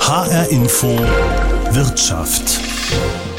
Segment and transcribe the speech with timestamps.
[0.00, 0.88] HR Info
[1.70, 2.58] Wirtschaft.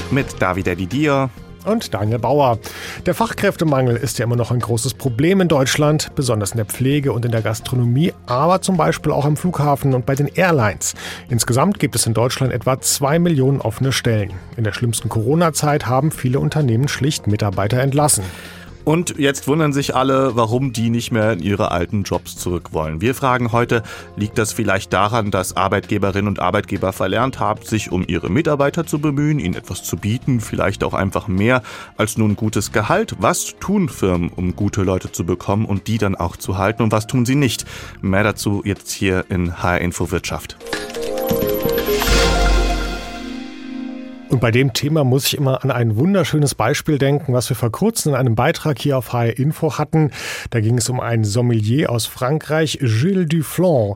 [0.09, 1.29] Mit David Didier
[1.65, 2.59] und Daniel Bauer.
[3.05, 7.11] Der Fachkräftemangel ist ja immer noch ein großes Problem in Deutschland, besonders in der Pflege
[7.11, 10.93] und in der Gastronomie, aber zum Beispiel auch am Flughafen und bei den Airlines.
[11.29, 14.31] Insgesamt gibt es in Deutschland etwa zwei Millionen offene Stellen.
[14.55, 18.23] In der schlimmsten Corona-Zeit haben viele Unternehmen schlicht Mitarbeiter entlassen.
[18.83, 23.01] Und jetzt wundern sich alle, warum die nicht mehr in ihre alten Jobs zurück wollen.
[23.01, 23.83] Wir fragen heute,
[24.15, 28.99] liegt das vielleicht daran, dass Arbeitgeberinnen und Arbeitgeber verlernt haben, sich um ihre Mitarbeiter zu
[28.99, 31.61] bemühen, ihnen etwas zu bieten, vielleicht auch einfach mehr
[31.97, 33.15] als nur ein gutes Gehalt?
[33.19, 36.91] Was tun Firmen, um gute Leute zu bekommen und die dann auch zu halten und
[36.91, 37.65] was tun sie nicht?
[38.01, 40.57] Mehr dazu jetzt hier in HR Info Wirtschaft.
[44.31, 47.69] Und bei dem Thema muss ich immer an ein wunderschönes Beispiel denken, was wir vor
[47.69, 50.11] kurzem in einem Beitrag hier auf HR Info hatten.
[50.51, 53.95] Da ging es um einen Sommelier aus Frankreich, Gilles Duflan.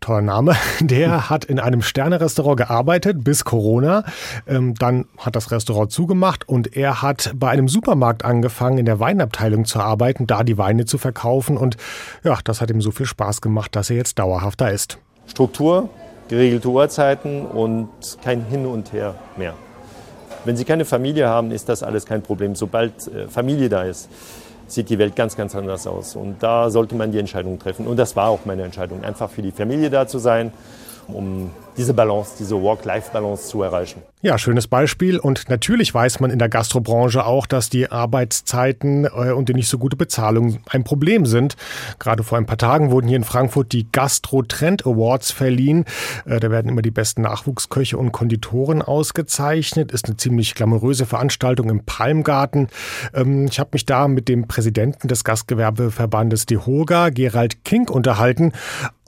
[0.00, 0.54] Toller Name.
[0.80, 4.04] Der hat in einem Sternerestaurant gearbeitet bis Corona.
[4.46, 9.00] Ähm, dann hat das Restaurant zugemacht und er hat bei einem Supermarkt angefangen, in der
[9.00, 11.56] Weinabteilung zu arbeiten, da die Weine zu verkaufen.
[11.56, 11.78] Und
[12.22, 14.98] ja, das hat ihm so viel Spaß gemacht, dass er jetzt dauerhaft da ist.
[15.26, 15.88] Struktur,
[16.28, 17.88] geregelte Uhrzeiten und
[18.22, 19.54] kein Hin und Her mehr.
[20.44, 22.54] Wenn Sie keine Familie haben, ist das alles kein Problem.
[22.54, 24.08] Sobald äh, Familie da ist,
[24.66, 26.16] sieht die Welt ganz, ganz anders aus.
[26.16, 27.86] Und da sollte man die Entscheidung treffen.
[27.86, 30.52] Und das war auch meine Entscheidung, einfach für die Familie da zu sein,
[31.08, 34.02] um diese Balance, diese Work-Life-Balance zu erreichen.
[34.20, 35.18] Ja, schönes Beispiel.
[35.18, 39.68] Und natürlich weiß man in der Gastrobranche auch, dass die Arbeitszeiten äh, und die nicht
[39.68, 41.56] so gute Bezahlung ein Problem sind.
[41.98, 45.86] Gerade vor ein paar Tagen wurden hier in Frankfurt die Gastro Trend Awards verliehen.
[46.26, 49.90] Äh, da werden immer die besten Nachwuchsköche und Konditoren ausgezeichnet.
[49.90, 52.68] Ist eine ziemlich glamouröse Veranstaltung im Palmgarten.
[53.14, 58.52] Ähm, ich habe mich da mit dem Präsidenten des Gastgewerbeverbandes DEHOGA, Gerald King, unterhalten,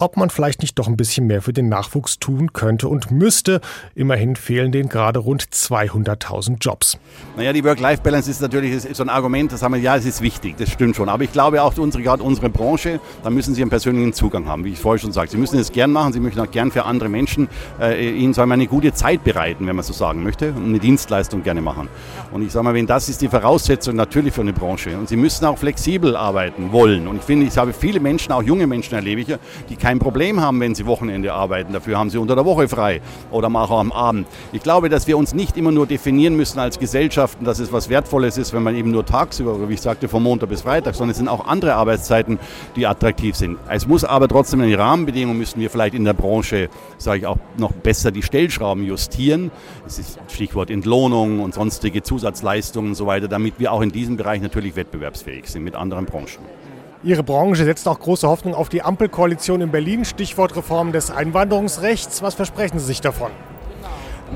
[0.03, 3.61] ob man vielleicht nicht doch ein bisschen mehr für den Nachwuchs tun könnte und müsste.
[3.95, 6.99] Immerhin fehlen den gerade rund 200.000 Jobs.
[7.37, 10.57] Naja, die Work-Life-Balance ist natürlich so ein Argument, das haben wir, ja, es ist wichtig,
[10.59, 11.09] das stimmt schon.
[11.09, 14.65] Aber ich glaube auch, unsere, gerade unsere Branche, da müssen Sie einen persönlichen Zugang haben,
[14.65, 15.33] wie ich vorher schon sagte.
[15.33, 17.49] Sie müssen es gern machen, Sie möchten auch gern für andere Menschen
[17.81, 20.79] äh, ihnen sagen wir, eine gute Zeit bereiten, wenn man so sagen möchte, und eine
[20.79, 21.89] Dienstleistung gerne machen.
[22.33, 24.97] Und ich sage mal, wenn das ist die Voraussetzung natürlich für eine Branche.
[24.97, 27.07] Und Sie müssen auch flexibel arbeiten wollen.
[27.07, 29.29] Und ich finde, ich habe viele Menschen, auch junge Menschen erlebe ich,
[29.69, 31.75] die kein Problem haben, wenn sie Wochenende arbeiten.
[31.75, 34.27] Dafür haben sie unter der Woche frei oder mal am Abend.
[34.53, 37.91] Ich glaube, dass wir uns nicht immer nur definieren müssen als Gesellschaften, dass es was
[37.91, 41.11] Wertvolles ist, wenn man eben nur tagsüber, wie ich sagte, von Montag bis Freitag, sondern
[41.11, 42.39] es sind auch andere Arbeitszeiten,
[42.75, 43.59] die attraktiv sind.
[43.69, 47.37] Es muss aber trotzdem eine Rahmenbedingung, müssen wir vielleicht in der Branche, sage ich auch,
[47.59, 49.51] noch besser die Stellschrauben justieren.
[49.87, 54.17] Es ist Stichwort Entlohnung und sonstige Zusatzleistungen und so weiter, damit wir auch in diesem
[54.17, 56.62] Bereich natürlich wettbewerbsfähig sind mit anderen Branchen.
[57.05, 62.23] Ihre Branche setzt auch große Hoffnung auf die Ampelkoalition in Berlin, Stichwort Reform des Einwanderungsrechts.
[62.23, 63.33] Was versprechen Sie sich davon?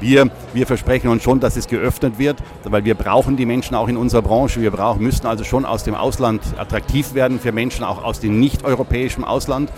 [0.01, 3.87] Wir, wir versprechen uns schon, dass es geöffnet wird, weil wir brauchen die Menschen auch
[3.87, 4.61] in unserer Branche.
[4.61, 8.41] Wir brauchen, müssen also schon aus dem Ausland attraktiv werden für Menschen auch aus dem
[8.41, 9.71] nicht-europäischen Ausland.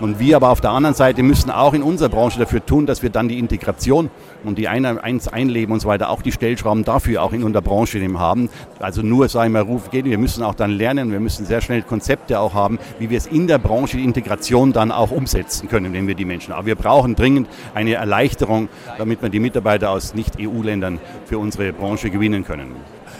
[0.00, 3.02] Und wir aber auf der anderen Seite müssen auch in unserer Branche dafür tun, dass
[3.02, 4.10] wir dann die Integration
[4.44, 8.00] und die eins einleben und so weiter, auch die Stellschrauben dafür auch in unserer Branche
[8.18, 8.50] haben.
[8.78, 11.82] Also nur, sagen wir, Ruf geht, wir müssen auch dann lernen, wir müssen sehr schnell
[11.82, 15.92] Konzepte auch haben, wie wir es in der Branche, die Integration dann auch umsetzen können,
[15.92, 16.52] wenn wir die Menschen.
[16.52, 18.68] Aber wir brauchen dringend eine Erleichterung,
[18.98, 22.76] damit wir die Mitarbeiter aus Nicht-EU-Ländern für unsere Branche gewinnen können.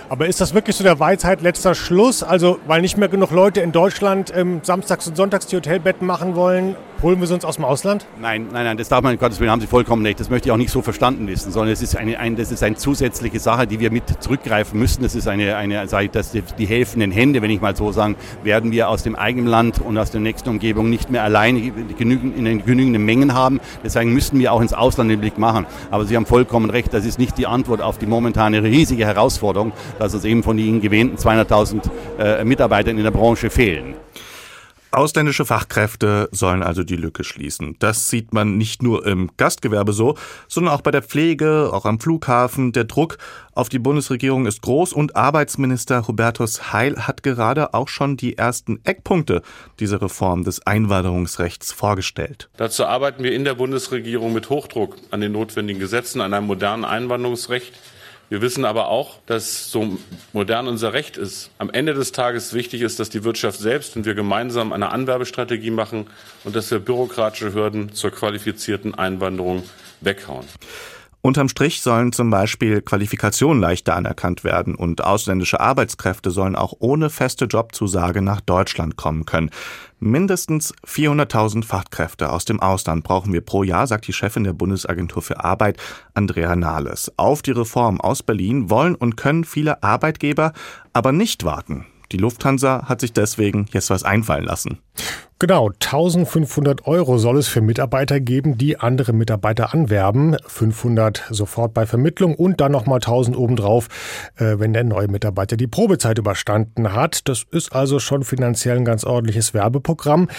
[0.09, 2.23] Aber ist das wirklich so der Weisheit letzter Schluss?
[2.23, 6.37] Also, weil nicht mehr genug Leute in Deutschland ähm, samstags und sonntags die Hotelbetten machen
[6.37, 8.07] wollen, holen wir sie uns aus dem Ausland?
[8.21, 10.21] Nein, nein, nein, das darf man, in Gottes Willen, haben Sie vollkommen recht.
[10.21, 12.63] Das möchte ich auch nicht so verstanden wissen, sondern es ist eine, ein, das ist
[12.63, 15.03] eine zusätzliche Sache, die wir mit zurückgreifen müssen.
[15.03, 18.17] Das ist eine, eine sage ich, das, die helfenden Hände, wenn ich mal so sagen,
[18.43, 21.61] werden wir aus dem eigenen Land und aus der nächsten Umgebung nicht mehr alleine
[21.99, 23.61] genügend, in den genügenden Mengen haben.
[23.85, 25.67] Deswegen müssen wir auch ins Ausland den Blick machen.
[25.91, 29.73] Aber Sie haben vollkommen recht, das ist nicht die Antwort auf die momentane riesige Herausforderung,
[29.99, 31.83] dass uns eben von den Ihnen gewähnten 200.000
[32.19, 33.95] äh, Mitarbeitern in der Branche fehlen.
[34.97, 37.77] Ausländische Fachkräfte sollen also die Lücke schließen.
[37.81, 40.17] Das sieht man nicht nur im Gastgewerbe so,
[40.49, 42.73] sondern auch bei der Pflege, auch am Flughafen.
[42.73, 43.19] Der Druck
[43.53, 48.81] auf die Bundesregierung ist groß und Arbeitsminister Hubertus Heil hat gerade auch schon die ersten
[48.85, 49.43] Eckpunkte
[49.81, 52.49] dieser Reform des Einwanderungsrechts vorgestellt.
[52.57, 56.87] Dazu arbeiten wir in der Bundesregierung mit Hochdruck an den notwendigen Gesetzen, an einem modernen
[56.87, 57.75] Einwanderungsrecht
[58.29, 59.99] wir wissen aber auch, dass so
[60.33, 64.05] modern unser Recht ist, am Ende des Tages wichtig ist, dass die Wirtschaft selbst und
[64.05, 66.09] wir gemeinsam eine Anwerbestrategie machen
[66.45, 69.63] und dass wir bürokratische Hürden zur qualifizierten Einwanderung
[70.01, 70.47] weghauen.
[71.23, 77.11] Unterm Strich sollen zum Beispiel Qualifikationen leichter anerkannt werden und ausländische Arbeitskräfte sollen auch ohne
[77.11, 79.51] feste Jobzusage nach Deutschland kommen können.
[79.99, 85.21] Mindestens 400.000 Fachkräfte aus dem Ausland brauchen wir pro Jahr, sagt die Chefin der Bundesagentur
[85.21, 85.79] für Arbeit,
[86.15, 87.11] Andrea Nahles.
[87.17, 90.53] Auf die Reform aus Berlin wollen und können viele Arbeitgeber
[90.93, 91.87] aber nicht warten.
[92.13, 94.79] Die Lufthansa hat sich deswegen jetzt was einfallen lassen.
[95.39, 100.39] Genau, 1500 Euro soll es für Mitarbeiter geben, die andere Mitarbeiter anwerben.
[100.47, 103.89] 500 sofort bei Vermittlung und dann nochmal 1000 obendrauf,
[104.39, 107.29] äh, wenn der neue Mitarbeiter die Probezeit überstanden hat.
[107.29, 110.31] Das ist also schon finanziell ein ganz ordentliches Werbeprogramm.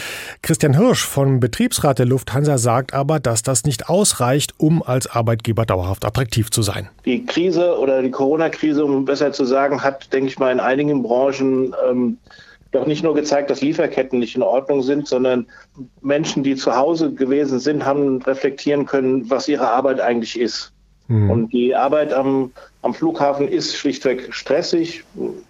[0.42, 5.68] Christian Hirsch vom Betriebsrat der Lufthansa sagt aber, dass das nicht ausreicht, um als Arbeitgeber
[5.68, 6.90] dauerhaft attraktiv zu sein.
[7.06, 11.04] Die Krise oder die Corona-Krise, um besser zu sagen, hat, denke ich mal, in einigen
[11.04, 12.18] Branchen ähm,
[12.78, 15.48] doch nicht nur gezeigt, dass Lieferketten nicht in Ordnung sind, sondern
[16.02, 20.72] Menschen, die zu Hause gewesen sind, haben reflektieren können, was ihre Arbeit eigentlich ist.
[21.08, 21.30] Mhm.
[21.30, 22.52] Und die Arbeit am,
[22.82, 25.04] am Flughafen ist schlichtweg stressig.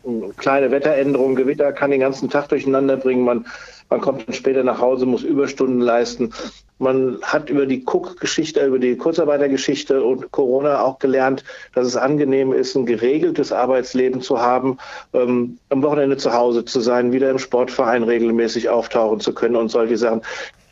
[0.06, 3.24] Eine kleine Wetteränderung, Gewitter kann den ganzen Tag durcheinander bringen.
[3.24, 3.46] Man,
[3.90, 6.34] man kommt dann später nach Hause, muss Überstunden leisten.
[6.80, 11.44] Man hat über die Cook-Geschichte, über die Kurzarbeitergeschichte und Corona auch gelernt,
[11.74, 14.78] dass es angenehm ist, ein geregeltes Arbeitsleben zu haben,
[15.14, 19.70] ähm, am Wochenende zu Hause zu sein, wieder im Sportverein regelmäßig auftauchen zu können und
[19.70, 20.22] solche Sachen.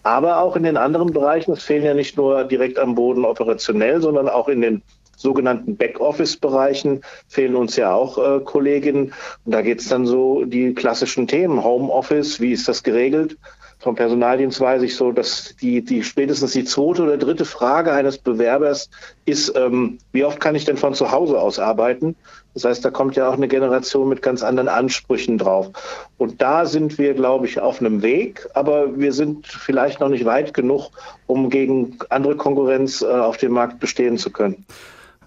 [0.03, 4.00] Aber auch in den anderen Bereichen, es fehlen ja nicht nur direkt am Boden operationell,
[4.01, 4.83] sondern auch in den
[5.17, 9.13] sogenannten Backoffice-Bereichen fehlen uns ja auch äh, Kolleginnen.
[9.45, 11.63] Und da geht es dann so die klassischen Themen.
[11.63, 13.38] Homeoffice, wie ist das geregelt?
[13.85, 18.17] vom Personaldienst weiß ich so, dass die, die spätestens die zweite oder dritte Frage eines
[18.17, 18.89] Bewerbers
[19.25, 22.15] ist, ähm, wie oft kann ich denn von zu Hause aus arbeiten?
[22.56, 25.69] Das heißt, da kommt ja auch eine Generation mit ganz anderen Ansprüchen drauf.
[26.17, 30.25] Und da sind wir, glaube ich, auf einem Weg, aber wir sind vielleicht noch nicht
[30.25, 30.89] weit genug,
[31.27, 34.65] um gegen andere Konkurrenz äh, auf dem Markt bestehen zu können.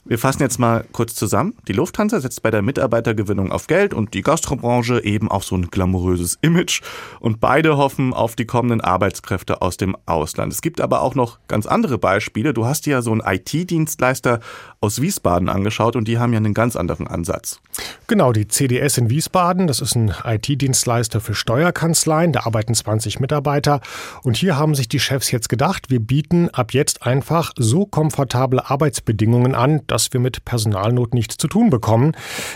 [0.04, 1.54] Wir fassen jetzt mal kurz zusammen.
[1.68, 5.70] Die Lufthansa setzt bei der Mitarbeitergewinnung auf Geld und die Gastrobranche eben auf so ein
[5.70, 6.82] glamouröses Image.
[7.20, 10.52] Und beide hoffen auf die kommenden Arbeitskräfte aus dem Ausland.
[10.52, 12.54] Es gibt aber auch noch ganz andere Beispiele.
[12.54, 14.40] Du hast dir ja so einen IT-Dienstleister
[14.80, 17.60] aus Wiesbaden angeschaut und die haben ja einen ganz anderen Ansatz.
[18.06, 23.80] Genau, die CDS in Wiesbaden, das ist ein IT-Dienstleister für Steuerkanzleien, da arbeiten 20 Mitarbeiter.
[24.22, 28.70] Und hier haben sich die Chefs jetzt gedacht, wir bieten ab jetzt einfach so komfortable
[28.70, 32.12] Arbeitsbedingungen an, dass dass wir mit Personalnot nichts zu tun bekommen.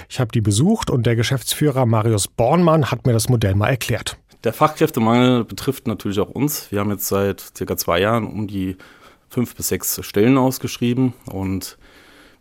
[0.08, 4.16] Ich habe die besucht und der Geschäftsführer Marius Bornmann hat mir das Modell mal erklärt.
[4.44, 6.70] Der Fachkräftemangel betrifft natürlich auch uns.
[6.70, 8.76] Wir haben jetzt seit circa zwei Jahren um die
[9.28, 11.78] fünf bis sechs Stellen ausgeschrieben und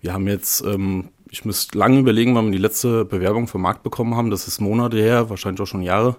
[0.01, 3.81] wir haben jetzt, ähm, ich müsste lange überlegen, wann wir die letzte Bewerbung vom Markt
[3.81, 4.29] bekommen haben.
[4.29, 6.17] Das ist Monate her, wahrscheinlich auch schon Jahre.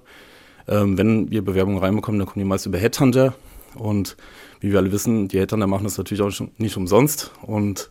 [0.67, 3.35] Ähm, wenn wir Bewerbungen reinbekommen, dann kommen die meist über Headhunter
[3.77, 4.17] und
[4.59, 7.89] wie wir alle wissen, die Headhunter machen das natürlich auch nicht umsonst und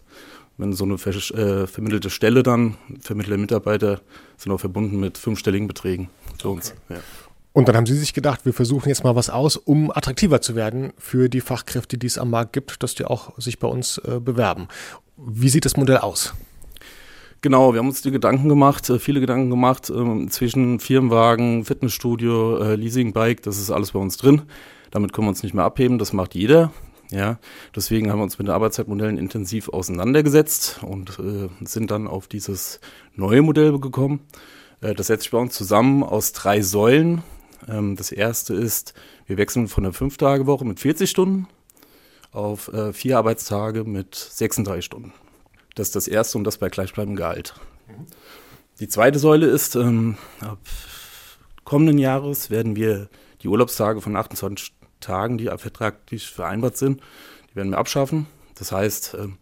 [0.61, 4.01] wenn so eine äh, vermittelte Stelle dann, vermittelte Mitarbeiter
[4.37, 6.09] sind auch verbunden mit fünfstelligen Beträgen
[6.39, 6.75] für uns.
[6.85, 6.99] Okay.
[6.99, 7.03] Ja.
[7.53, 10.55] Und dann haben Sie sich gedacht, wir versuchen jetzt mal was aus, um attraktiver zu
[10.55, 13.97] werden für die Fachkräfte, die es am Markt gibt, dass die auch sich bei uns
[13.97, 14.67] äh, bewerben.
[15.17, 16.33] Wie sieht das Modell aus?
[17.41, 22.59] Genau, wir haben uns die Gedanken gemacht, äh, viele Gedanken gemacht, äh, zwischen Firmenwagen, Fitnessstudio,
[22.59, 24.43] äh, Leasingbike, das ist alles bei uns drin.
[24.91, 26.71] Damit können wir uns nicht mehr abheben, das macht jeder.
[27.11, 27.39] Ja,
[27.75, 32.79] deswegen haben wir uns mit den Arbeitszeitmodellen intensiv auseinandergesetzt und äh, sind dann auf dieses
[33.15, 34.21] neue Modell gekommen.
[34.79, 37.21] Äh, das setzt sich bei uns zusammen aus drei Säulen.
[37.67, 38.93] Ähm, das erste ist,
[39.25, 41.47] wir wechseln von der Fünf-Tage-Woche mit 40 Stunden
[42.31, 45.13] auf äh, vier Arbeitstage mit 36 Stunden.
[45.75, 47.55] Das ist das erste und das bei gleichbleibendem Gehalt.
[48.79, 50.59] Die zweite Säule ist, ähm, ab
[51.65, 53.09] kommenden Jahres werden wir
[53.41, 57.01] die Urlaubstage von 28 Tagen, die vertraglich vereinbart sind,
[57.51, 58.27] die werden wir abschaffen.
[58.55, 59.37] Das heißt, ähm,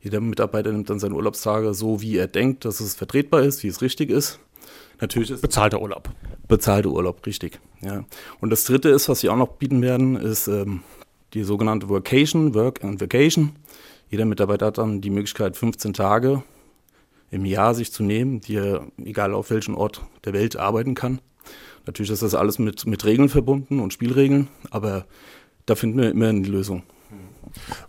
[0.00, 3.68] jeder Mitarbeiter nimmt dann seine Urlaubstage so, wie er denkt, dass es vertretbar ist, wie
[3.68, 4.40] es richtig ist.
[5.00, 6.10] Natürlich ist bezahlter Urlaub.
[6.48, 7.60] Bezahlter Urlaub, richtig.
[7.80, 8.04] Ja.
[8.40, 10.82] Und das Dritte ist, was sie auch noch bieten werden, ist ähm,
[11.34, 13.52] die sogenannte Workation, Work and Vacation.
[14.10, 16.42] Jeder Mitarbeiter hat dann die Möglichkeit, 15 Tage
[17.30, 21.20] im Jahr sich zu nehmen, die er, egal auf welchem Ort der Welt, arbeiten kann.
[21.90, 25.06] Natürlich ist das alles mit, mit Regeln verbunden und Spielregeln, aber
[25.66, 26.84] da finden wir immer eine Lösung.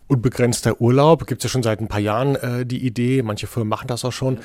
[0.07, 3.21] Unbegrenzter Urlaub gibt es ja schon seit ein paar Jahren äh, die Idee.
[3.21, 4.39] Manche Firmen machen das auch schon.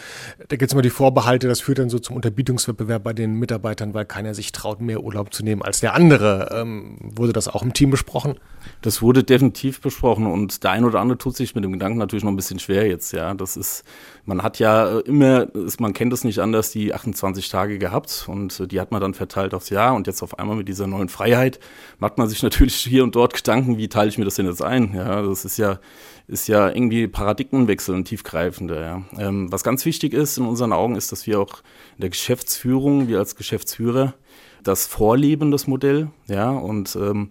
[0.48, 3.94] Da gibt es immer die Vorbehalte, das führt dann so zum Unterbietungswettbewerb bei den Mitarbeitern,
[3.94, 6.50] weil keiner sich traut, mehr Urlaub zu nehmen als der andere.
[6.52, 8.34] Ähm, wurde das auch im Team besprochen?
[8.82, 12.25] Das wurde definitiv besprochen und der ein oder andere tut sich mit dem Gedanken natürlich
[12.25, 13.12] noch ein bisschen schwer jetzt.
[13.12, 13.82] Ja, das ist,
[14.25, 15.49] man hat ja immer,
[15.80, 19.52] man kennt es nicht anders, die 28 Tage gehabt und die hat man dann verteilt
[19.52, 21.58] aufs Jahr und jetzt auf einmal mit dieser neuen Freiheit
[21.99, 24.62] macht man sich natürlich hier und dort Gedanken, wie teile ich mir das denn jetzt
[24.62, 24.94] ein?
[24.94, 25.80] Ja, das ist ist ja,
[26.28, 28.80] ist ja irgendwie Paradigmenwechsel und tiefgreifender.
[28.80, 29.02] Ja.
[29.18, 31.62] Ähm, was ganz wichtig ist in unseren Augen, ist, dass wir auch
[31.96, 34.14] in der Geschäftsführung, wir als Geschäftsführer,
[34.62, 37.30] das vorleben, das Modell, ja, und ähm,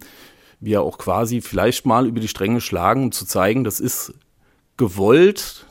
[0.59, 4.13] wir auch quasi vielleicht mal über die Stränge schlagen, um zu zeigen, das ist
[4.77, 5.65] gewollt,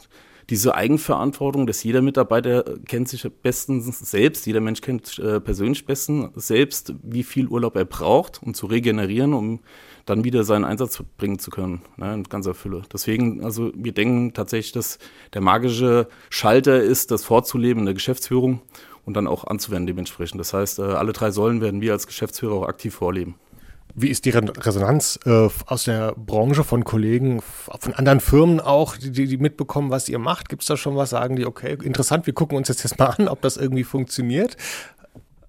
[0.50, 6.30] diese Eigenverantwortung, dass jeder Mitarbeiter kennt sich bestens selbst, jeder Mensch kennt äh, persönlich bestens
[6.34, 9.60] selbst, wie viel Urlaub er braucht, um zu regenerieren, um
[10.04, 12.82] dann wieder seinen Einsatz bringen zu können, ne, in ganzer Fülle.
[12.92, 14.98] Deswegen, also wir denken tatsächlich, dass
[15.32, 18.60] der magische Schalter ist, das vorzuleben in der Geschäftsführung
[19.06, 20.40] und dann auch anzuwenden dementsprechend.
[20.40, 23.36] Das heißt, äh, alle drei Säulen werden wir als Geschäftsführer auch aktiv vorleben.
[23.96, 29.12] Wie ist die Resonanz äh, aus der Branche von Kollegen, von anderen Firmen auch, die,
[29.12, 30.48] die mitbekommen, was ihr macht?
[30.48, 31.10] Gibt es da schon was?
[31.10, 34.56] Sagen die, okay, interessant, wir gucken uns jetzt, mal an, ob das irgendwie funktioniert?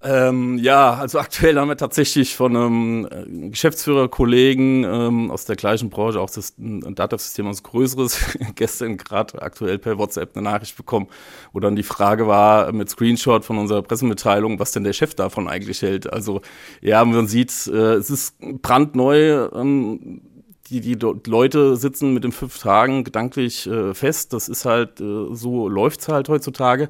[0.02, 5.88] Ähm, ja, also aktuell haben wir tatsächlich von einem äh, Geschäftsführerkollegen ähm, aus der gleichen
[5.88, 11.08] Branche auch das Datev-System aus Größeres gestern gerade aktuell per WhatsApp eine Nachricht bekommen,
[11.52, 15.48] wo dann die Frage war mit Screenshot von unserer Pressemitteilung, was denn der Chef davon
[15.48, 16.12] eigentlich hält.
[16.12, 16.42] Also
[16.82, 19.48] ja, man sieht, äh, es ist brandneu.
[19.54, 20.20] Ähm,
[20.68, 24.32] die, die Leute sitzen mit den fünf Tagen gedanklich äh, fest.
[24.32, 26.88] Das ist halt, äh, so läuft's halt heutzutage.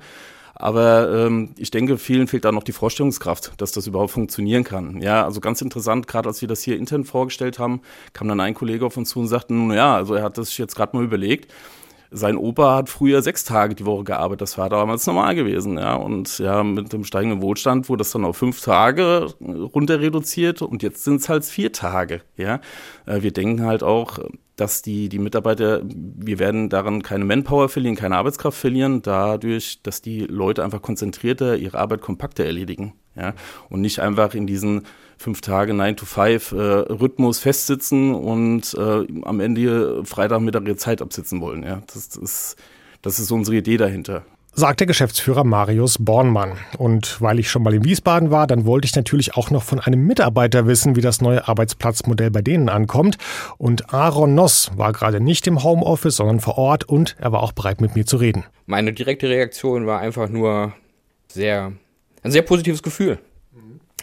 [0.59, 5.03] Aber ähm, ich denke, vielen fehlt da noch die Vorstellungskraft, dass das überhaupt funktionieren kann.
[5.03, 7.83] Ja, also ganz interessant, gerade als wir das hier intern vorgestellt haben,
[8.15, 10.57] kam dann ein Kollege auf uns zu und sagte, nun ja, also er hat das
[10.57, 11.53] jetzt gerade mal überlegt.
[12.17, 15.95] Sein Opa hat früher sechs Tage die Woche gearbeitet, das war damals normal gewesen, ja.
[15.95, 20.83] Und ja, mit dem steigenden Wohlstand wurde das dann auf fünf Tage runter reduziert und
[20.83, 22.61] jetzt sind es halt vier Tage, ja.
[23.05, 24.19] Äh, wir denken halt auch,
[24.57, 30.01] dass die, die Mitarbeiter, wir werden daran keine Manpower verlieren, keine Arbeitskraft verlieren, dadurch, dass
[30.01, 32.95] die Leute einfach konzentrierter ihre Arbeit kompakter erledigen.
[33.15, 33.35] Ja,
[33.71, 34.83] und nicht einfach in diesen
[35.19, 41.03] fünf Tage 9 to 5 äh, Rhythmus festsitzen und äh, am Ende Freitagmittag ihre Zeit
[41.03, 41.63] absitzen wollen.
[41.63, 42.57] Ja, das, das ist,
[43.03, 44.25] das ist unsere Idee dahinter
[44.59, 46.57] sagt der Geschäftsführer Marius Bornmann.
[46.79, 49.81] Und weil ich schon mal in Wiesbaden war, dann wollte ich natürlich auch noch von
[49.81, 53.19] einem Mitarbeiter wissen, wie das neue Arbeitsplatzmodell bei denen ankommt.
[53.59, 57.53] Und Aaron Noss war gerade nicht im Homeoffice, sondern vor Ort und er war auch
[57.53, 58.45] bereit, mit mir zu reden.
[58.65, 60.73] Meine direkte Reaktion war einfach nur
[61.29, 61.73] sehr,
[62.23, 63.19] ein sehr positives Gefühl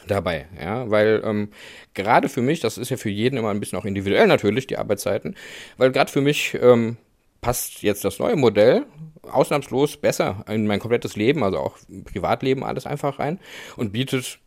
[0.07, 1.49] dabei, ja, weil ähm,
[1.93, 4.77] gerade für mich, das ist ja für jeden immer ein bisschen auch individuell natürlich, die
[4.77, 5.35] Arbeitszeiten,
[5.77, 6.97] weil gerade für mich ähm,
[7.41, 8.85] passt jetzt das neue Modell
[9.23, 13.39] ausnahmslos besser in mein komplettes Leben, also auch Privatleben, alles einfach rein
[13.77, 14.39] und bietet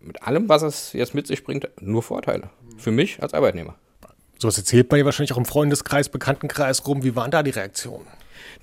[0.00, 2.50] mit allem, was es jetzt mit sich bringt, nur Vorteile.
[2.76, 3.76] Für mich als Arbeitnehmer.
[4.38, 7.02] So was erzählt man ja wahrscheinlich auch im Freundeskreis, Bekanntenkreis rum.
[7.02, 8.06] Wie waren da die Reaktionen?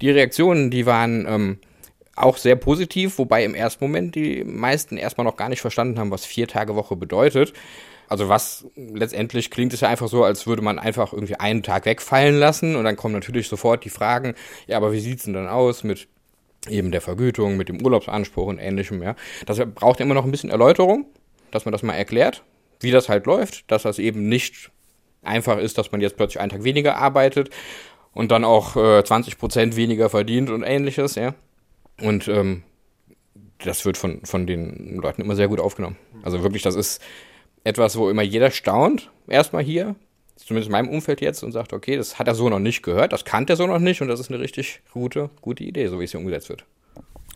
[0.01, 1.59] Die Reaktionen, die waren ähm,
[2.15, 6.11] auch sehr positiv, wobei im ersten Moment die meisten erstmal noch gar nicht verstanden haben,
[6.11, 7.53] was vier Tage Woche bedeutet.
[8.07, 11.85] Also was letztendlich klingt es ja einfach so, als würde man einfach irgendwie einen Tag
[11.85, 14.35] wegfallen lassen und dann kommen natürlich sofort die Fragen,
[14.67, 16.07] ja, aber wie sieht's denn dann aus mit
[16.69, 19.15] eben der Vergütung, mit dem Urlaubsanspruch und ähnlichem, ja.
[19.45, 21.07] Das braucht immer noch ein bisschen Erläuterung,
[21.51, 22.43] dass man das mal erklärt,
[22.79, 24.69] wie das halt läuft, dass das eben nicht
[25.23, 27.49] einfach ist, dass man jetzt plötzlich einen Tag weniger arbeitet
[28.13, 31.33] und dann auch äh, 20 Prozent weniger verdient und ähnliches, ja.
[32.01, 32.63] Und ähm,
[33.59, 35.97] das wird von, von den Leuten immer sehr gut aufgenommen.
[36.23, 37.01] Also wirklich, das ist
[37.63, 39.95] etwas, wo immer jeder staunt, erstmal hier,
[40.35, 43.13] zumindest in meinem Umfeld jetzt, und sagt, okay, das hat er so noch nicht gehört,
[43.13, 45.99] das kannte er so noch nicht und das ist eine richtig gute, gute Idee, so
[45.99, 46.65] wie es hier umgesetzt wird.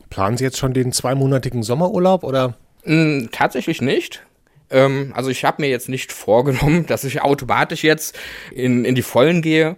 [0.10, 2.58] Planen Sie jetzt schon den zweimonatigen Sommerurlaub oder?
[2.86, 4.26] Mm, tatsächlich nicht.
[4.70, 8.18] Ähm, also ich habe mir jetzt nicht vorgenommen, dass ich automatisch jetzt
[8.52, 9.78] in, in die Vollen gehe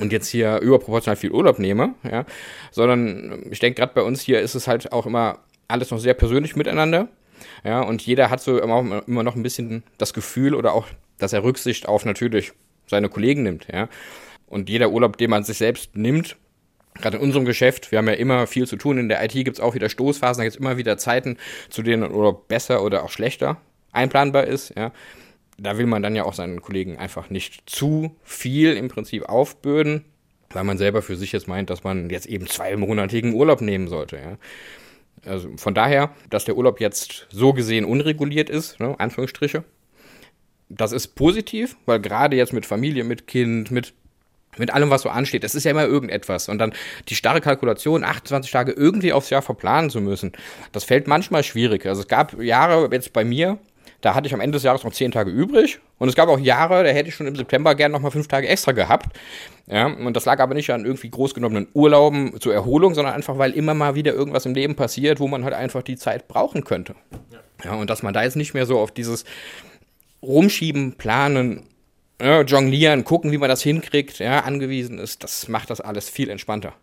[0.00, 2.24] und jetzt hier überproportional viel Urlaub nehme, ja,
[2.70, 6.14] sondern ich denke, gerade bei uns hier ist es halt auch immer alles noch sehr
[6.14, 7.08] persönlich miteinander.
[7.64, 10.86] Ja, und jeder hat so immer, immer noch ein bisschen das Gefühl oder auch,
[11.18, 12.52] dass er Rücksicht auf natürlich
[12.86, 13.88] seine Kollegen nimmt, ja.
[14.46, 16.36] Und jeder Urlaub, den man sich selbst nimmt,
[16.94, 18.98] gerade in unserem Geschäft, wir haben ja immer viel zu tun.
[18.98, 21.36] In der IT gibt es auch wieder Stoßphasen, da gibt es immer wieder Zeiten,
[21.68, 23.58] zu denen ein Urlaub besser oder auch schlechter
[23.92, 24.92] einplanbar ist, ja.
[25.58, 30.04] Da will man dann ja auch seinen Kollegen einfach nicht zu viel im Prinzip aufbürden,
[30.50, 34.16] weil man selber für sich jetzt meint, dass man jetzt eben zweimonatigen Urlaub nehmen sollte,
[34.16, 34.38] ja.
[35.26, 39.64] Also von daher, dass der Urlaub jetzt so gesehen unreguliert ist, ne, Anführungsstriche,
[40.68, 43.94] das ist positiv, weil gerade jetzt mit Familie, mit Kind, mit
[44.56, 46.48] mit allem, was so ansteht, es ist ja immer irgendetwas.
[46.48, 46.72] Und dann
[47.08, 50.32] die starre Kalkulation, 28 Tage irgendwie aufs Jahr verplanen zu müssen,
[50.72, 51.86] das fällt manchmal schwierig.
[51.86, 53.58] Also es gab Jahre jetzt bei mir,
[54.00, 55.80] da hatte ich am Ende des Jahres noch 10 Tage übrig.
[55.98, 58.46] Und es gab auch Jahre, da hätte ich schon im September gern nochmal 5 Tage
[58.46, 59.06] extra gehabt.
[59.66, 63.38] Ja, und das lag aber nicht an irgendwie groß genommenen Urlauben zur Erholung, sondern einfach,
[63.38, 66.64] weil immer mal wieder irgendwas im Leben passiert, wo man halt einfach die Zeit brauchen
[66.64, 66.94] könnte.
[67.64, 69.24] Ja, ja und dass man da jetzt nicht mehr so auf dieses
[70.22, 71.64] Rumschieben, Planen
[72.20, 76.30] ja, jonglieren, gucken, wie man das hinkriegt, ja, angewiesen ist, das macht das alles viel
[76.30, 76.74] entspannter.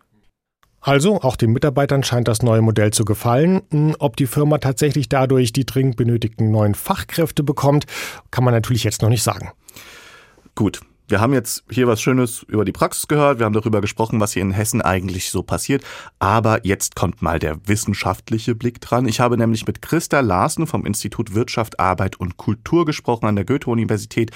[0.86, 3.62] Also, auch den Mitarbeitern scheint das neue Modell zu gefallen.
[3.72, 7.86] Hm, ob die Firma tatsächlich dadurch die dringend benötigten neuen Fachkräfte bekommt,
[8.30, 9.50] kann man natürlich jetzt noch nicht sagen.
[10.54, 14.20] Gut, wir haben jetzt hier was Schönes über die Praxis gehört, wir haben darüber gesprochen,
[14.20, 15.82] was hier in Hessen eigentlich so passiert,
[16.20, 19.08] aber jetzt kommt mal der wissenschaftliche Blick dran.
[19.08, 23.44] Ich habe nämlich mit Christa Larsen vom Institut Wirtschaft, Arbeit und Kultur gesprochen an der
[23.44, 24.30] Goethe-Universität.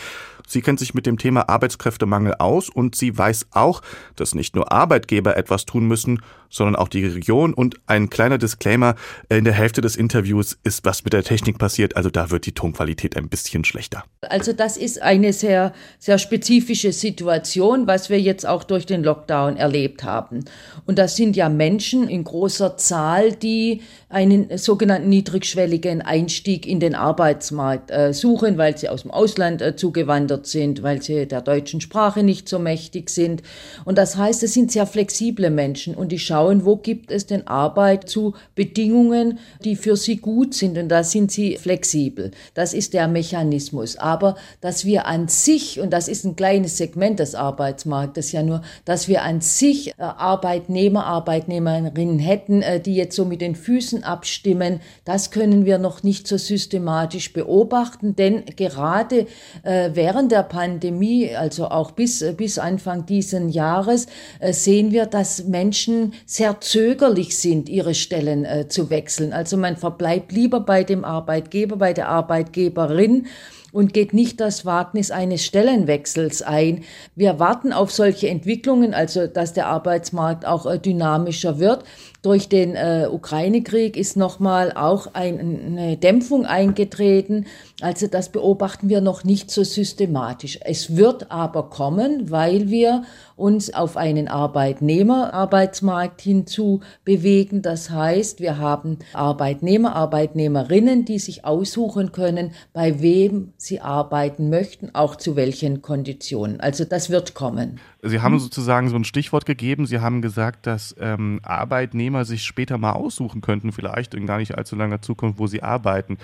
[0.50, 3.83] Sie kennt sich mit dem Thema Arbeitskräftemangel aus und sie weiß auch,
[4.16, 7.54] dass nicht nur Arbeitgeber etwas tun müssen, sondern auch die Region.
[7.54, 8.97] Und ein kleiner Disclaimer,
[9.28, 12.52] in der Hälfte des Interviews ist was mit der Technik passiert, also da wird die
[12.52, 14.02] Tonqualität ein bisschen schlechter.
[14.23, 19.57] Also das ist eine sehr, sehr spezifische Situation, was wir jetzt auch durch den Lockdown
[19.57, 20.45] erlebt haben.
[20.85, 26.97] Und das sind ja Menschen in großer Zahl, die einen sogenannten niedrigschwelligen Einstieg in den
[26.97, 31.81] Arbeitsmarkt äh, suchen, weil sie aus dem Ausland äh, zugewandert sind, weil sie der deutschen
[31.81, 33.43] Sprache nicht so mächtig sind.
[33.85, 37.47] Und das heißt, es sind sehr flexible Menschen und die schauen, wo gibt es denn
[37.47, 42.33] Arbeit zu Bedingungen, die für sie gut sind und da sind sie flexibel.
[42.55, 43.97] Das ist der Mechanismus.
[43.97, 48.62] Aber dass wir an sich, und das ist ein kleines Segment des Arbeitsmarktes ja nur,
[48.85, 54.00] dass wir an sich äh, Arbeitnehmer, Arbeitnehmerinnen hätten, äh, die jetzt so mit den Füßen
[54.00, 59.26] Interessen abstimmen, das können wir noch nicht so systematisch beobachten, denn gerade
[59.62, 64.07] äh, während der Pandemie, also auch bis, äh, bis Anfang diesen Jahres,
[64.40, 69.33] äh, sehen wir, dass Menschen sehr zögerlich sind, ihre Stellen äh, zu wechseln.
[69.33, 73.26] Also man verbleibt lieber bei dem Arbeitgeber, bei der Arbeitgeberin,
[73.72, 76.84] und geht nicht das Wagnis eines Stellenwechsels ein.
[77.14, 81.84] Wir warten auf solche Entwicklungen, also dass der Arbeitsmarkt auch äh, dynamischer wird.
[82.22, 87.46] Durch den äh, Ukraine-Krieg ist nochmal auch ein, eine Dämpfung eingetreten.
[87.80, 90.58] Also das beobachten wir noch nicht so systematisch.
[90.62, 93.04] Es wird aber kommen, weil wir
[93.37, 97.62] uns auf einen Arbeitnehmerarbeitsmarkt hinzu bewegen.
[97.62, 104.94] Das heißt, wir haben Arbeitnehmer, Arbeitnehmerinnen, die sich aussuchen können, bei wem sie arbeiten möchten,
[104.94, 106.60] auch zu welchen Konditionen.
[106.60, 107.80] Also das wird kommen.
[108.02, 109.87] Sie haben sozusagen so ein Stichwort gegeben.
[109.87, 114.57] Sie haben gesagt, dass ähm, Arbeitnehmer sich später mal aussuchen könnten, vielleicht in gar nicht
[114.57, 116.16] allzu langer Zukunft, wo sie arbeiten.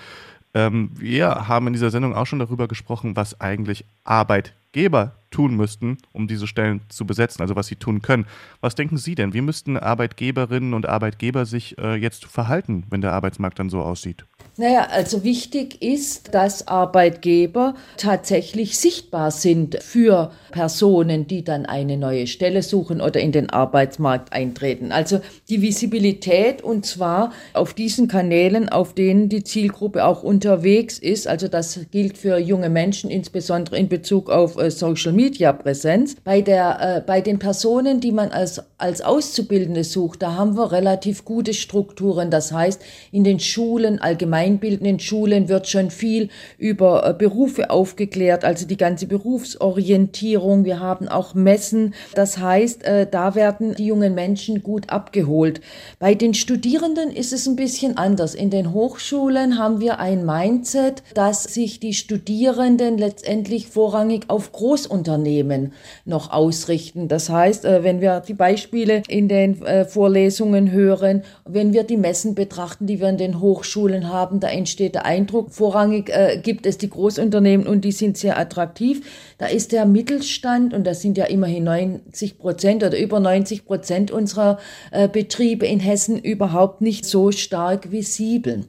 [0.53, 5.97] Ähm, wir haben in dieser Sendung auch schon darüber gesprochen, was eigentlich Arbeitgeber tun müssten,
[6.13, 8.25] um diese Stellen zu besetzen, also was sie tun können.
[8.61, 9.33] Was denken Sie denn?
[9.33, 14.25] Wie müssten Arbeitgeberinnen und Arbeitgeber sich äh, jetzt verhalten, wenn der Arbeitsmarkt dann so aussieht?
[14.59, 22.25] Naja, also wichtig ist, dass Arbeitgeber tatsächlich sichtbar sind für Personen, die dann eine neue
[22.25, 24.91] Stelle suchen oder in den Arbeitsmarkt eintreten.
[24.91, 31.27] Also die Visibilität und zwar auf diesen Kanälen, auf denen die Zielgruppe auch unterwegs ist.
[31.27, 36.15] Also das gilt für junge Menschen, insbesondere in Bezug auf äh, Social Media Präsenz.
[36.23, 40.71] Bei der, äh, bei den Personen, die man als, als Auszubildende sucht, da haben wir
[40.71, 42.31] relativ gute Strukturen.
[42.31, 48.45] Das heißt, in den Schulen allgemein allgemeinbildenden Schulen wird schon viel über äh, Berufe aufgeklärt,
[48.45, 50.65] also die ganze Berufsorientierung.
[50.65, 51.93] Wir haben auch Messen.
[52.15, 55.61] Das heißt, äh, da werden die jungen Menschen gut abgeholt.
[55.99, 58.35] Bei den Studierenden ist es ein bisschen anders.
[58.35, 65.73] In den Hochschulen haben wir ein Mindset, dass sich die Studierenden letztendlich vorrangig auf Großunternehmen
[66.05, 67.07] noch ausrichten.
[67.07, 69.57] Das heißt, äh, wenn wir die Beispiele in den
[69.87, 74.49] Vorlesungen hören, wenn wir die Messen betrachten, die wir in den Hochschulen haben, haben, da
[74.49, 79.05] entsteht der Eindruck, vorrangig äh, gibt es die Großunternehmen und die sind sehr attraktiv.
[79.37, 84.11] Da ist der Mittelstand und das sind ja immerhin 90 Prozent oder über 90 Prozent
[84.11, 84.59] unserer
[84.91, 88.65] äh, Betriebe in Hessen überhaupt nicht so stark visibel.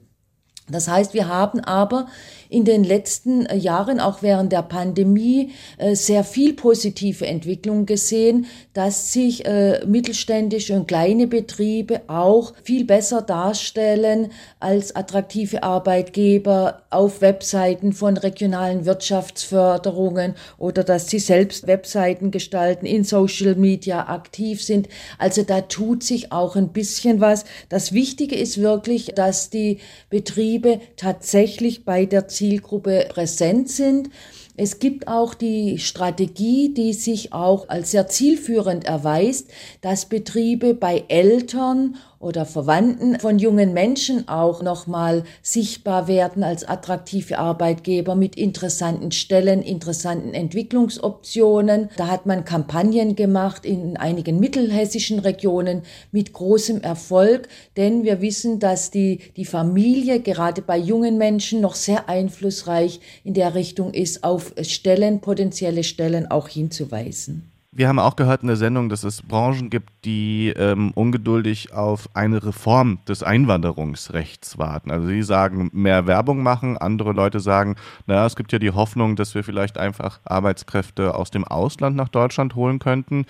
[0.71, 2.09] Das heißt, wir haben aber
[2.49, 8.47] in den letzten äh, Jahren, auch während der Pandemie, äh, sehr viel positive Entwicklungen gesehen,
[8.73, 14.31] dass sich äh, mittelständische und kleine Betriebe auch viel besser darstellen
[14.61, 23.05] als attraktive Arbeitgeber auf Webseiten von regionalen Wirtschaftsförderungen oder dass sie selbst Webseiten gestalten, in
[23.05, 24.89] Social Media aktiv sind.
[25.19, 27.45] Also da tut sich auch ein bisschen was.
[27.69, 29.79] Das Wichtige ist wirklich, dass die
[30.11, 34.11] Betriebe tatsächlich bei der Zielgruppe präsent sind.
[34.57, 41.05] Es gibt auch die Strategie, die sich auch als sehr zielführend erweist, dass Betriebe bei
[41.09, 49.13] Eltern oder Verwandten von jungen Menschen auch nochmal sichtbar werden als attraktive Arbeitgeber mit interessanten
[49.13, 51.91] Stellen, interessanten Entwicklungsoptionen.
[51.97, 58.59] Da hat man Kampagnen gemacht in einigen mittelhessischen Regionen mit großem Erfolg, denn wir wissen,
[58.59, 64.25] dass die, die Familie gerade bei jungen Menschen noch sehr einflussreich in der Richtung ist
[64.25, 67.48] auf Stellen, potenzielle Stellen auch hinzuweisen.
[67.71, 72.09] Wir haben auch gehört in der Sendung, dass es Branchen gibt, die ähm, ungeduldig auf
[72.15, 74.91] eine Reform des Einwanderungsrechts warten.
[74.91, 77.77] Also sie sagen, mehr Werbung machen, andere Leute sagen,
[78.07, 82.09] naja, es gibt ja die Hoffnung, dass wir vielleicht einfach Arbeitskräfte aus dem Ausland nach
[82.09, 83.27] Deutschland holen könnten.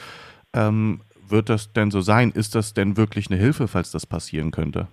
[0.55, 2.31] Ähm, wird das denn so sein?
[2.31, 4.87] Ist das denn wirklich eine Hilfe, falls das passieren könnte?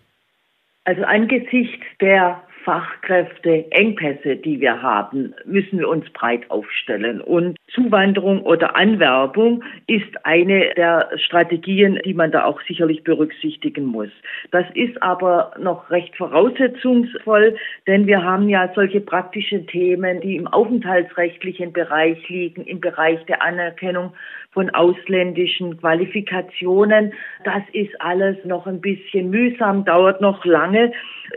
[0.86, 7.22] Also angesichts der Fachkräfteengpässe, die wir haben, müssen wir uns breit aufstellen.
[7.22, 14.10] Und Zuwanderung oder Anwerbung ist eine der Strategien, die man da auch sicherlich berücksichtigen muss.
[14.50, 20.48] Das ist aber noch recht voraussetzungsvoll, denn wir haben ja solche praktischen Themen, die im
[20.48, 24.14] aufenthaltsrechtlichen Bereich liegen, im Bereich der Anerkennung
[24.56, 27.14] von ausländischen Qualifikationen.
[27.44, 30.94] Das ist alles noch ein bisschen mühsam, dauert noch lange.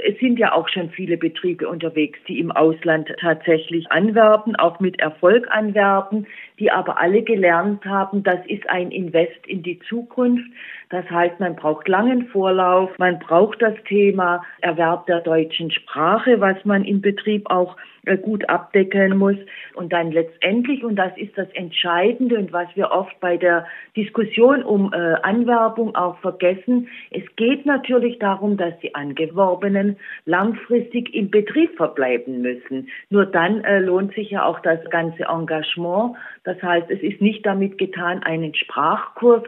[0.06, 4.98] Es sind ja auch schon viele Betriebe unterwegs, die im Ausland tatsächlich anwerben, auch mit
[5.00, 6.26] Erfolg anwerben,
[6.58, 10.48] die aber alle gelernt haben, das ist ein Invest in die Zukunft.
[10.90, 16.64] Das heißt, man braucht langen Vorlauf, man braucht das Thema Erwerb der deutschen Sprache, was
[16.64, 17.76] man im Betrieb auch
[18.16, 19.36] gut abdecken muss.
[19.74, 23.66] Und dann letztendlich, und das ist das Entscheidende und was wir oft bei der
[23.96, 31.30] Diskussion um äh, Anwerbung auch vergessen, es geht natürlich darum, dass die Angeworbenen langfristig im
[31.30, 32.88] Betrieb verbleiben müssen.
[33.10, 36.16] Nur dann äh, lohnt sich ja auch das ganze Engagement.
[36.44, 39.42] Das heißt, es ist nicht damit getan, einen Sprachkurs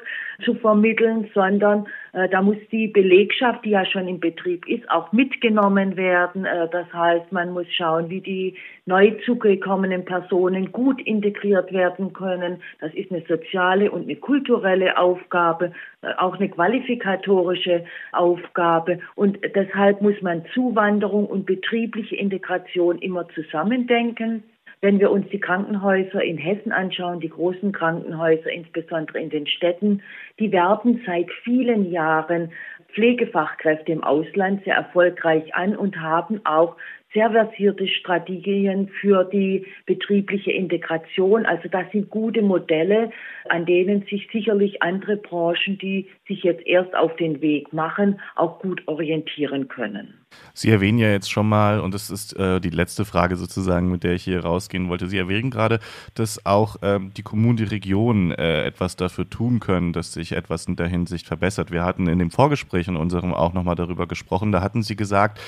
[0.45, 5.13] zu vermitteln, sondern äh, da muss die Belegschaft, die ja schon im Betrieb ist, auch
[5.13, 6.45] mitgenommen werden.
[6.45, 12.63] Äh, das heißt, man muss schauen, wie die neu zugekommenen Personen gut integriert werden können.
[12.81, 18.99] Das ist eine soziale und eine kulturelle Aufgabe, äh, auch eine qualifikatorische Aufgabe.
[19.15, 24.43] Und deshalb muss man Zuwanderung und betriebliche Integration immer zusammendenken.
[24.83, 30.03] Wenn wir uns die Krankenhäuser in Hessen anschauen, die großen Krankenhäuser, insbesondere in den Städten,
[30.39, 32.51] die werben seit vielen Jahren
[32.95, 36.77] Pflegefachkräfte im Ausland sehr erfolgreich an und haben auch
[37.13, 41.45] sehr versierte Strategien für die betriebliche Integration.
[41.45, 43.11] Also das sind gute Modelle,
[43.49, 48.61] an denen sich sicherlich andere Branchen, die sich jetzt erst auf den Weg machen, auch
[48.61, 50.15] gut orientieren können.
[50.55, 54.05] Sie erwähnen ja jetzt schon mal, und das ist äh, die letzte Frage sozusagen, mit
[54.05, 55.81] der ich hier rausgehen wollte, Sie erwähnen gerade,
[56.15, 60.67] dass auch ähm, die Kommunen, die Regionen äh, etwas dafür tun können, dass sich etwas
[60.67, 61.73] in der Hinsicht verbessert.
[61.73, 65.41] Wir hatten in dem Vorgespräch in unserem auch nochmal darüber gesprochen, da hatten Sie gesagt,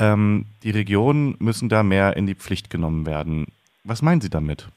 [0.00, 3.46] ähm, die Regionen müssen da mehr in die Pflicht genommen werden.
[3.84, 4.68] Was meinen Sie damit?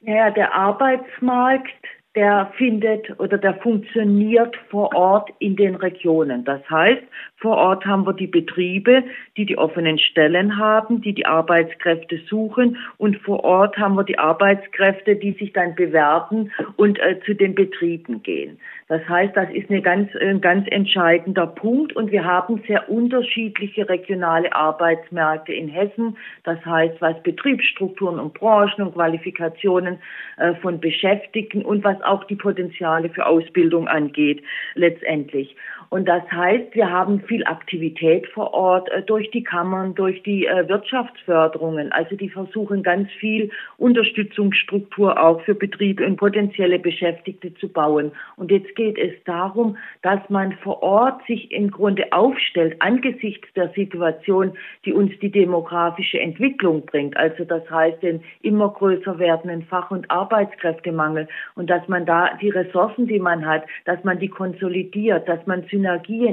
[0.00, 1.70] Ja, der Arbeitsmarkt,
[2.14, 6.44] der findet oder der funktioniert vor Ort in den Regionen.
[6.44, 7.02] Das heißt,
[7.38, 9.02] vor Ort haben wir die Betriebe,
[9.36, 14.18] die die offenen Stellen haben, die die Arbeitskräfte suchen und vor Ort haben wir die
[14.18, 18.58] Arbeitskräfte, die sich dann bewerben und äh, zu den Betrieben gehen.
[18.88, 23.88] Das heißt, das ist eine ganz, ein ganz entscheidender Punkt und wir haben sehr unterschiedliche
[23.88, 26.16] regionale Arbeitsmärkte in Hessen.
[26.44, 29.98] Das heißt, was Betriebsstrukturen und Branchen und Qualifikationen
[30.36, 34.42] äh, von Beschäftigten und was auch die Potenziale für Ausbildung angeht,
[34.74, 35.56] letztendlich.
[35.94, 40.44] Und das heißt, wir haben viel Aktivität vor Ort äh, durch die Kammern, durch die
[40.44, 41.92] äh, Wirtschaftsförderungen.
[41.92, 48.10] Also die versuchen ganz viel Unterstützungsstruktur auch für Betriebe und potenzielle Beschäftigte zu bauen.
[48.34, 53.68] Und jetzt geht es darum, dass man vor Ort sich im Grunde aufstellt angesichts der
[53.68, 54.54] Situation,
[54.84, 57.16] die uns die demografische Entwicklung bringt.
[57.16, 62.50] Also das heißt den immer größer werdenden Fach- und Arbeitskräftemangel und dass man da die
[62.50, 65.62] Ressourcen, die man hat, dass man die konsolidiert, dass man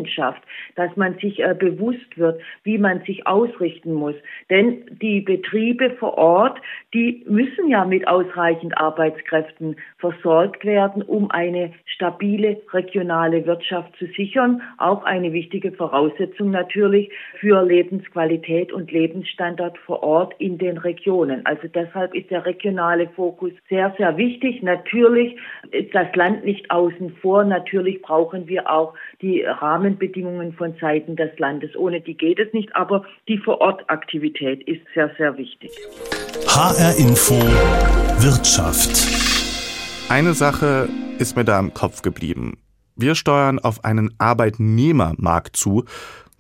[0.08, 0.42] schafft,
[0.76, 4.16] dass man sich äh, bewusst wird, wie man sich ausrichten muss.
[4.50, 6.60] Denn die Betriebe vor Ort,
[6.94, 14.62] die müssen ja mit ausreichend Arbeitskräften versorgt werden, um eine stabile regionale Wirtschaft zu sichern.
[14.78, 21.46] Auch eine wichtige Voraussetzung natürlich für Lebensqualität und Lebensstandard vor Ort in den Regionen.
[21.46, 24.62] Also deshalb ist der regionale Fokus sehr, sehr wichtig.
[24.62, 25.38] Natürlich
[25.72, 27.44] ist das Land nicht außen vor.
[27.44, 31.76] Natürlich brauchen wir auch die Rahmenbedingungen von Seiten des Landes.
[31.78, 35.72] Ohne die geht es nicht, aber die Vorortaktivität ist sehr, sehr wichtig.
[36.48, 37.36] HR Info
[38.22, 38.92] Wirtschaft.
[40.10, 40.90] Eine Sache
[41.20, 42.58] ist mir da im Kopf geblieben.
[42.96, 45.86] Wir steuern auf einen Arbeitnehmermarkt zu.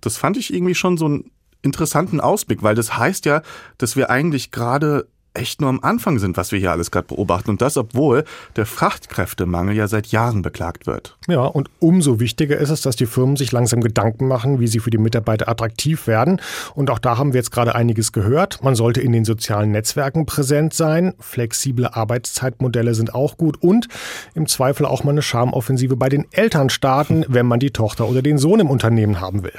[0.01, 3.41] Das fand ich irgendwie schon so einen interessanten Ausblick, weil das heißt ja,
[3.77, 7.49] dass wir eigentlich gerade echt nur am Anfang sind, was wir hier alles gerade beobachten.
[7.49, 11.17] Und das, obwohl der Fachkräftemangel ja seit Jahren beklagt wird.
[11.27, 14.79] Ja, und umso wichtiger ist es, dass die Firmen sich langsam Gedanken machen, wie sie
[14.79, 16.41] für die Mitarbeiter attraktiv werden.
[16.75, 18.63] Und auch da haben wir jetzt gerade einiges gehört.
[18.63, 21.13] Man sollte in den sozialen Netzwerken präsent sein.
[21.19, 23.61] Flexible Arbeitszeitmodelle sind auch gut.
[23.61, 23.87] Und
[24.35, 28.21] im Zweifel auch mal eine Charmoffensive bei den Eltern starten, wenn man die Tochter oder
[28.21, 29.53] den Sohn im Unternehmen haben will.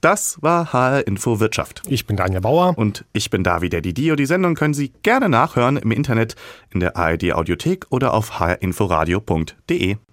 [0.00, 1.82] Das war HR Info Wirtschaft.
[1.88, 2.76] Ich bin Daniel Bauer.
[2.76, 4.16] Und ich bin David Didio.
[4.16, 6.36] Die Sendung können Sie gerne nachhören im Internet,
[6.72, 9.96] in der ARD Audiothek oder auf hrinforadio.de.